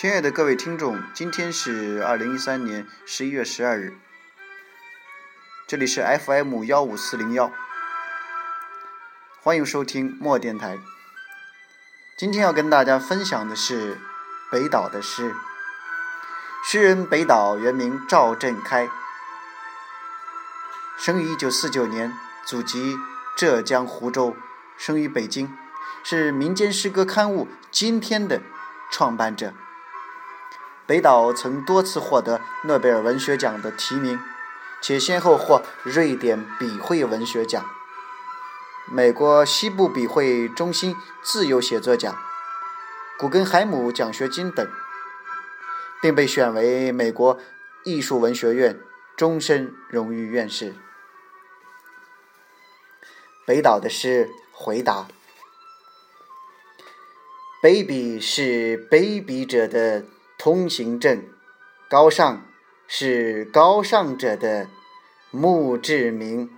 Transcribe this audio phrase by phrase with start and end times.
[0.00, 3.98] 亲爱的各位听众，今天是二零一三年十一月十二日，
[5.66, 7.52] 这里是 FM 幺五四零幺，
[9.42, 10.78] 欢迎收听墨电台。
[12.16, 13.98] 今天要跟大家分享的是
[14.50, 15.34] 北岛的诗。
[16.64, 18.88] 诗人北岛原名赵振开，
[20.96, 22.10] 生于一九四九年，
[22.46, 22.96] 祖籍
[23.36, 24.34] 浙江湖州，
[24.78, 25.54] 生于北京，
[26.02, 28.40] 是民间诗歌刊物《今天》的
[28.90, 29.52] 创办者。
[30.90, 34.18] 北岛曾多次获得诺贝尔文学奖的提名，
[34.82, 37.64] 且先后获瑞典笔会文学奖、
[38.90, 42.18] 美国西部笔会中心自由写作奖、
[43.16, 44.68] 古根海姆奖学金等，
[46.02, 47.38] 并被选为美国
[47.84, 48.80] 艺术文学院
[49.16, 50.74] 终身荣誉院士。
[53.46, 55.06] 北岛的诗回答
[57.62, 60.04] ：“baby 是卑鄙者的。”
[60.42, 61.22] 通行证，
[61.86, 62.46] 高尚
[62.88, 64.70] 是高尚者的
[65.30, 66.50] 墓志铭。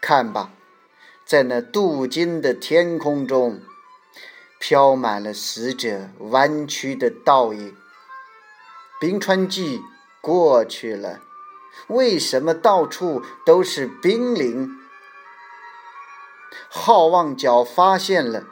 [0.00, 0.52] 看吧，
[1.24, 3.60] 在那镀金的天空中，
[4.60, 7.76] 飘满了死者弯曲的倒影。
[9.00, 9.82] 冰川纪
[10.20, 11.22] 过去了，
[11.88, 14.70] 为什么到处都是冰凌？
[16.68, 18.44] 好望角发现了，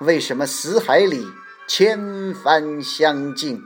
[0.00, 1.26] 为什么死海里？
[1.66, 3.62] 千帆相近，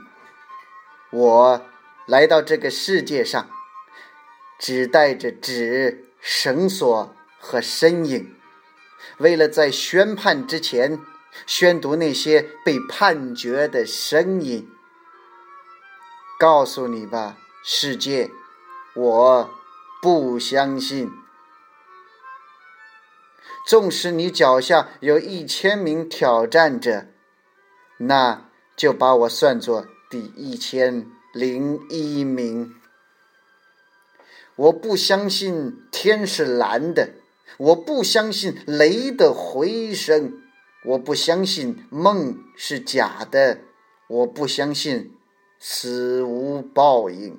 [1.11, 1.65] 我
[2.05, 3.49] 来到这个世界上，
[4.57, 8.35] 只带着纸、绳索和身影，
[9.17, 10.99] 为了在宣判之前
[11.45, 14.71] 宣读那些被判决的声音。
[16.39, 18.31] 告诉你吧，世界，
[18.95, 19.49] 我
[20.01, 21.11] 不相信。
[23.67, 27.07] 纵使你脚下有一千名挑战者。
[28.01, 32.73] 那就把我算作第一千零一名。
[34.55, 37.11] 我不相信天是蓝的，
[37.57, 40.41] 我不相信雷的回声，
[40.85, 43.59] 我不相信梦是假的，
[44.07, 45.13] 我不相信
[45.59, 47.37] 死无报应。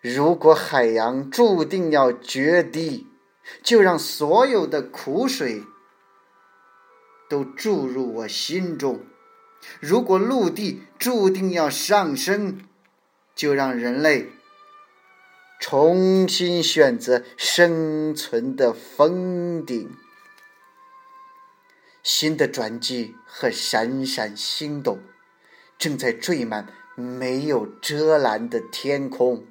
[0.00, 3.06] 如果海洋注定要决堤，
[3.62, 5.62] 就让所有的苦水。
[7.28, 9.00] 都注入我心中。
[9.80, 12.60] 如果陆地注定要上升，
[13.34, 14.30] 就让人类
[15.60, 19.96] 重新选择生存的峰顶。
[22.02, 24.98] 新的转机和闪闪星斗
[25.76, 29.44] 正在缀满没有遮拦的天空。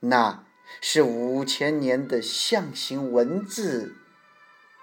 [0.00, 0.44] 那
[0.80, 3.94] 是五千年的象形文字。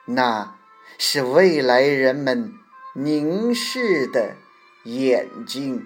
[0.06, 0.59] 那。
[0.98, 2.54] 是未来人们
[2.94, 4.36] 凝视的
[4.84, 5.86] 眼睛。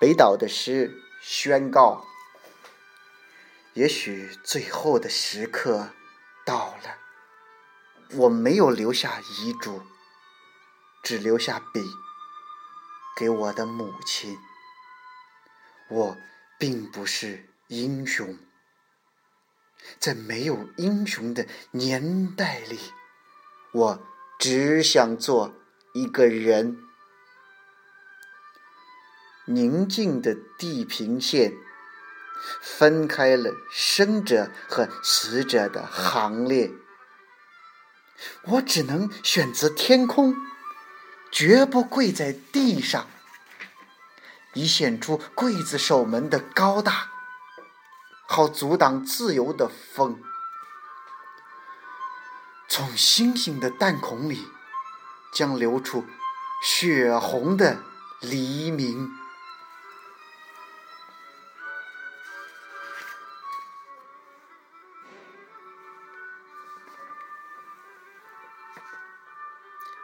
[0.00, 2.04] 北岛的诗宣告：
[3.74, 5.90] 也许最后的时刻
[6.46, 6.98] 到了。
[8.12, 9.82] 我没有留下遗嘱，
[11.02, 11.82] 只留下笔
[13.18, 14.38] 给我的母亲。
[15.88, 16.16] 我
[16.58, 18.36] 并不是英雄，
[19.98, 22.78] 在没有英雄的年代里，
[23.72, 24.06] 我
[24.38, 25.54] 只想做
[25.94, 26.78] 一个人。
[29.46, 31.54] 宁静的地平线
[32.60, 36.70] 分开了生者和死者的行列，
[38.42, 40.36] 我只能选择天空，
[41.32, 43.08] 绝不跪在地上。
[44.58, 47.12] 以显出刽子手们的高大，
[48.26, 50.20] 好阻挡自由的风。
[52.68, 54.50] 从星星的弹孔里，
[55.32, 56.04] 将流出
[56.60, 57.84] 血红的
[58.20, 59.08] 黎明。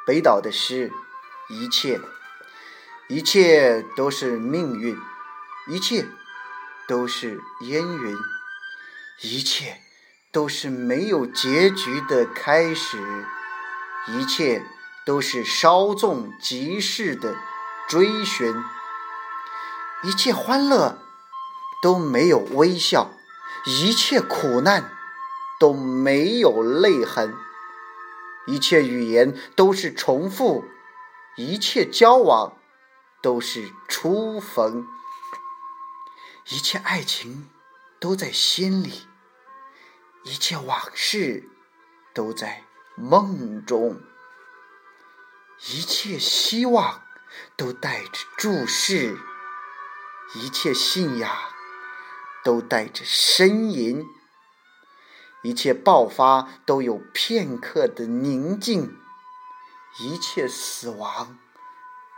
[0.07, 0.93] 北岛的诗，
[1.49, 2.01] 一切。
[3.07, 4.97] 一切都是命运，
[5.69, 6.07] 一切
[6.89, 8.17] 都是烟云，
[9.21, 9.83] 一切
[10.33, 13.27] 都是没有结局的开始，
[14.09, 14.65] 一切
[15.05, 17.37] 都是稍纵即逝的
[17.87, 18.55] 追寻，
[20.03, 20.99] 一切欢乐
[21.83, 23.13] 都没有微笑，
[23.67, 24.91] 一切苦难
[25.61, 27.35] 都没有泪痕，
[28.47, 30.65] 一切语言都是重复，
[31.37, 32.57] 一切交往。
[33.25, 34.87] 都是初逢，
[36.51, 37.49] 一切爱情
[37.99, 39.09] 都在心里，
[40.25, 41.49] 一切往事
[42.13, 42.65] 都在
[42.97, 43.99] 梦中，
[45.71, 47.03] 一切希望
[47.57, 49.19] 都带着注视，
[50.35, 51.35] 一切信仰
[52.45, 54.05] 都带着呻吟，
[55.43, 58.95] 一切爆发都有片刻的宁静，
[59.99, 61.39] 一切死亡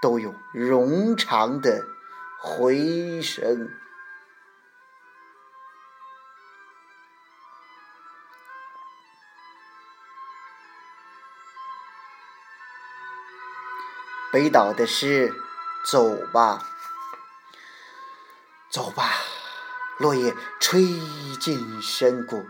[0.01, 1.85] 都有冗长的
[2.41, 3.71] 回声。
[14.33, 15.33] 北岛的诗，
[15.91, 16.61] 走吧，
[18.71, 19.15] 走吧，
[19.99, 20.83] 落叶吹
[21.41, 22.47] 进深谷，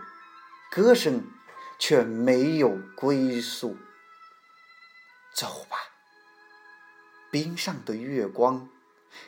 [0.69, 1.31] 歌声
[1.79, 3.77] 却没有归宿。
[5.33, 5.76] 走吧，
[7.31, 8.69] 冰上的月光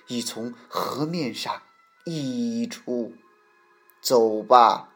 [0.07, 1.61] 已从河面上
[2.05, 3.13] 溢出。
[4.01, 4.93] 走吧，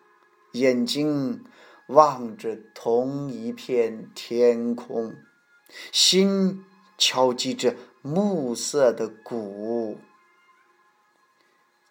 [0.54, 1.44] 眼睛
[1.88, 5.16] 望着同一片天空，
[5.92, 6.66] 心。
[6.96, 9.98] 敲击着暮色的鼓，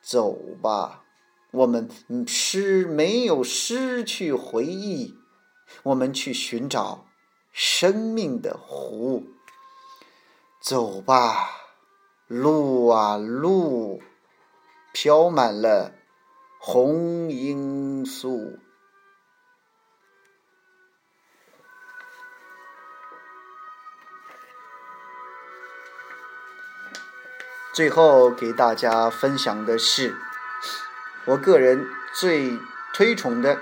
[0.01, 0.33] 走
[0.63, 1.05] 吧，
[1.51, 1.91] 我们
[2.27, 5.19] 失没有失去回忆，
[5.83, 7.09] 我们去寻找
[7.51, 9.27] 生命的湖。
[10.63, 11.51] 走吧，
[12.29, 14.01] 路啊路，
[14.93, 15.93] 飘满了
[16.61, 18.61] 红罂粟。
[27.75, 30.15] 最后给大家分享的是
[31.27, 31.85] 我个人
[32.15, 32.57] 最
[32.95, 33.61] 推崇的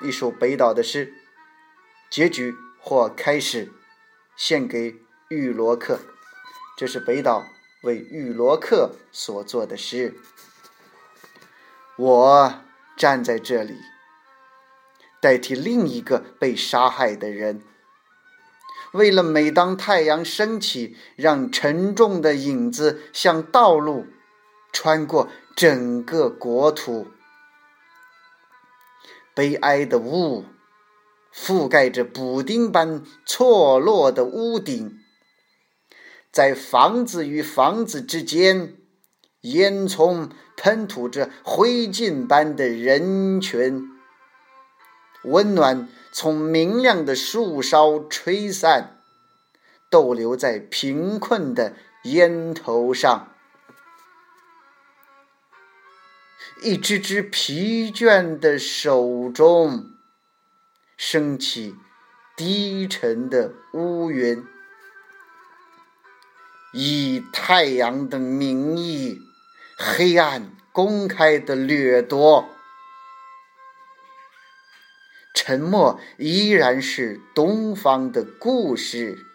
[0.00, 1.12] 一首北岛的诗，
[2.08, 3.72] 结局或开始，
[4.36, 5.98] 献给玉罗克。
[6.76, 7.46] 这是北岛
[7.82, 10.14] 为玉罗克所做的诗。
[11.96, 12.54] 我
[12.96, 13.76] 站在这里，
[15.20, 17.62] 代替另一个被杀害的人。
[18.92, 24.06] 为了每当太阳升起，让沉重的影子像道路
[24.72, 27.08] 穿过整个国土，
[29.34, 30.44] 悲哀的雾
[31.34, 35.01] 覆盖着补丁般错落的屋顶，
[36.32, 38.78] 在房子与房子之间，
[39.42, 43.90] 烟囱喷吐着灰烬般的人群，
[45.24, 45.88] 温暖。
[46.14, 49.00] 从明亮的树梢吹散，
[49.88, 51.74] 逗留在贫困的
[52.04, 53.32] 烟头上。
[56.62, 59.86] 一只只疲倦的手中，
[60.98, 61.76] 升起
[62.36, 64.46] 低沉的乌云，
[66.72, 69.20] 以太阳的名义，
[69.76, 72.48] 黑暗公开的掠夺。
[75.34, 79.26] 沉默依然是东方的故事。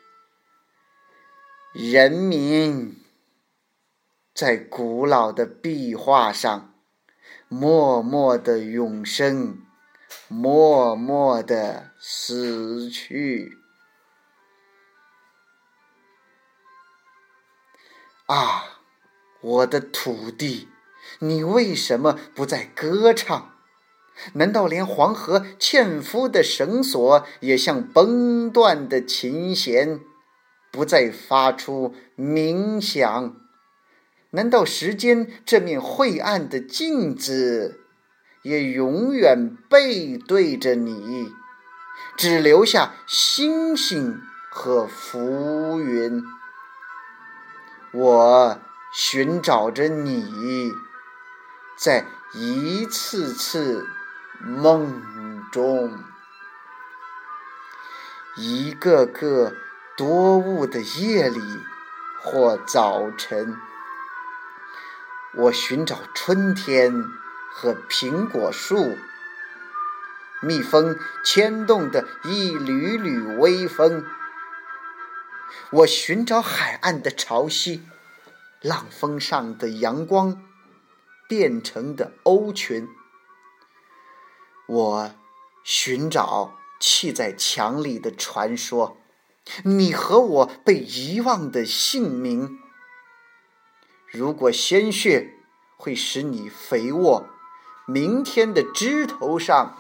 [1.74, 2.96] 人民
[4.34, 6.74] 在古老的壁画上
[7.48, 9.60] 默默的永生，
[10.28, 13.57] 默默的死去。
[18.28, 18.82] 啊，
[19.40, 20.68] 我的土地，
[21.20, 23.54] 你为什么不再歌唱？
[24.34, 30.02] 难道连黄河纤夫的绳索也像崩断的琴弦，
[30.74, 33.38] 不再发出鸣响？
[34.32, 37.80] 难道时间这面晦暗的镜子，
[38.44, 41.32] 也永远背对着你，
[42.18, 44.20] 只留下星星
[44.50, 46.22] 和浮云？
[47.92, 48.60] 我
[48.94, 50.72] 寻找着你，
[51.78, 53.88] 在一次次。
[54.40, 55.02] 梦
[55.52, 55.98] 中，
[58.36, 59.56] 一个个
[59.98, 61.42] 多雾的夜里
[62.22, 63.58] 或早晨，
[65.34, 67.04] 我寻找春天
[67.52, 68.96] 和苹果树，
[70.40, 74.06] 蜜蜂牵动的一缕缕微风。
[75.72, 77.82] 我寻找海岸的潮汐，
[78.62, 80.44] 浪峰上的阳光
[81.28, 82.88] 变成的鸥群。
[84.68, 85.16] 我
[85.64, 88.98] 寻找砌在墙里的传说，
[89.64, 92.60] 你和我被遗忘的姓名。
[94.12, 95.34] 如果鲜血
[95.78, 97.28] 会使你肥沃，
[97.86, 99.78] 明天的枝头上，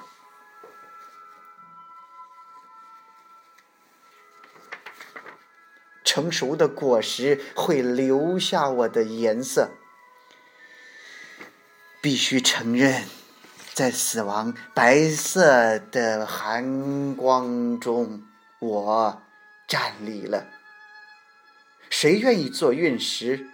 [6.08, 9.72] 成熟的果实会留下我的颜色。
[12.02, 13.04] 必须承认。
[13.74, 18.24] 在死亡白色的寒光中，
[18.60, 19.22] 我
[19.68, 20.48] 站立了。
[21.90, 23.46] 谁愿意做陨石，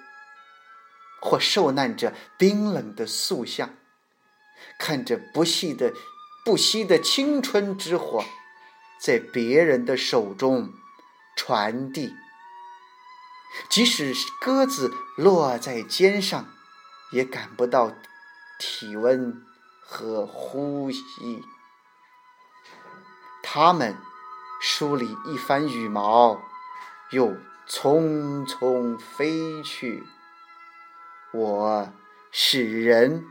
[1.20, 3.74] 或受难者冰冷的塑像，
[4.80, 5.92] 看着不息的、
[6.46, 8.24] 不息的青春之火，
[9.02, 10.70] 在别人的手中
[11.36, 12.14] 传递？
[13.70, 16.48] 即使鸽子落在肩上，
[17.12, 17.92] 也感不到
[18.60, 19.46] 体温
[19.82, 21.44] 和呼吸。
[23.42, 23.98] 它们
[24.62, 26.42] 梳理一番羽毛，
[27.12, 27.36] 又。
[27.66, 30.04] 匆匆飞去。
[31.32, 31.94] 我
[32.30, 33.26] 是人，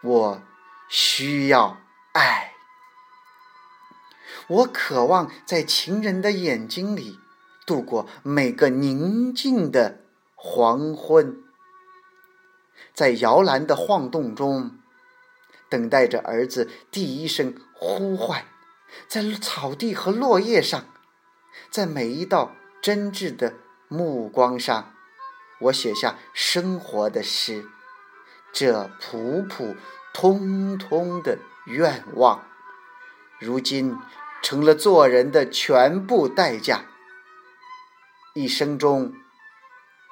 [0.00, 0.42] 我
[0.88, 1.76] 需要
[2.14, 2.54] 爱。
[4.46, 7.20] 我渴望在情人的眼睛里
[7.66, 10.00] 度过每个宁静的
[10.34, 11.42] 黄昏，
[12.92, 14.78] 在摇篮的晃动中
[15.68, 18.44] 等待着儿子第一声呼唤，
[19.08, 20.84] 在草地和落叶上，
[21.70, 22.54] 在每一道。
[22.82, 23.54] 真挚的
[23.88, 24.92] 目光上，
[25.58, 27.64] 我写下生活的诗，
[28.52, 29.74] 这普普
[30.12, 32.44] 通通的愿望，
[33.38, 33.96] 如今
[34.42, 36.84] 成了做人的全部代价。
[38.34, 39.14] 一生中，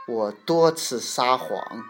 [0.07, 1.85] 我多次撒谎，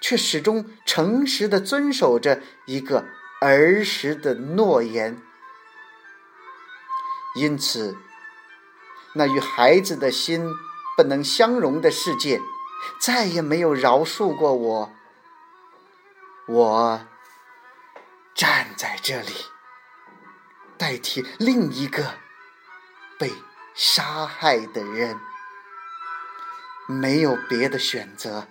[0.00, 3.04] 却始终诚实的遵守着一个
[3.40, 5.20] 儿时的诺言，
[7.34, 7.96] 因此。
[9.14, 10.46] 那与孩子的心
[10.96, 12.38] 不能相容的世界，
[13.00, 14.92] 再也没有饶恕过我。
[16.46, 17.06] 我
[18.34, 19.32] 站在这里，
[20.76, 22.14] 代替另一个
[23.18, 23.32] 被
[23.76, 25.20] 杀害的人，
[26.88, 28.48] 没有别的选择。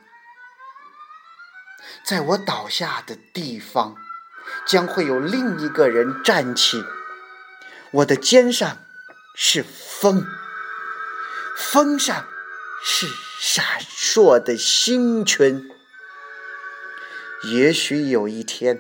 [2.04, 3.96] 在我倒下的地方，
[4.68, 6.86] 将会有另一个人站起。
[7.90, 8.78] 我的肩上
[9.34, 10.24] 是风。
[11.58, 12.28] 风上
[12.84, 13.08] 是
[13.40, 15.72] 闪烁的星群，
[17.46, 18.80] 也许有一天，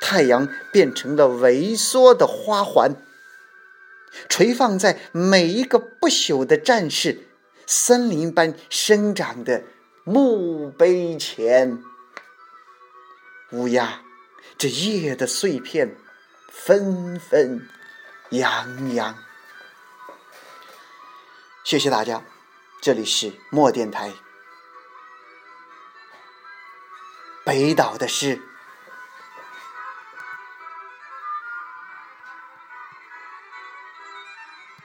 [0.00, 2.94] 太阳变成了萎缩的花环，
[4.28, 7.28] 垂放在每一个不朽的战士
[7.66, 9.62] 森林般生长的
[10.04, 11.82] 墓碑前。
[13.52, 14.02] 乌鸦，
[14.56, 15.96] 这夜的碎片
[16.50, 17.68] 纷纷
[18.30, 19.16] 扬扬。
[21.64, 22.22] 谢谢大家，
[22.80, 24.12] 这里是墨电台。
[27.44, 28.40] 北岛的诗。